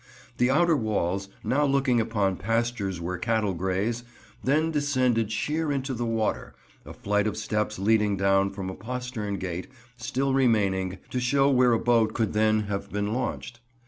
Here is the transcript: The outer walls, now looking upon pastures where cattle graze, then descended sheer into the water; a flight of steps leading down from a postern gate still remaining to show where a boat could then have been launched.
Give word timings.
The 0.39 0.49
outer 0.49 0.75
walls, 0.75 1.29
now 1.43 1.63
looking 1.63 2.01
upon 2.01 2.37
pastures 2.37 2.99
where 2.99 3.19
cattle 3.19 3.53
graze, 3.53 4.03
then 4.43 4.71
descended 4.71 5.31
sheer 5.31 5.71
into 5.71 5.93
the 5.93 6.07
water; 6.07 6.55
a 6.87 6.91
flight 6.91 7.27
of 7.27 7.37
steps 7.37 7.77
leading 7.77 8.17
down 8.17 8.49
from 8.49 8.71
a 8.71 8.75
postern 8.75 9.37
gate 9.37 9.67
still 9.97 10.33
remaining 10.33 10.97
to 11.11 11.19
show 11.19 11.51
where 11.51 11.73
a 11.73 11.77
boat 11.79 12.15
could 12.15 12.33
then 12.33 12.61
have 12.61 12.91
been 12.91 13.13
launched. 13.13 13.59